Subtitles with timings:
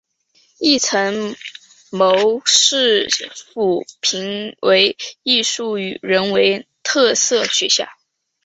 [0.57, 1.35] 亦曾
[1.91, 3.07] 蒙市
[3.53, 7.87] 府评为艺术与人文特色学校。